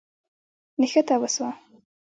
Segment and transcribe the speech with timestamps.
[0.79, 1.51] نښته وسوه.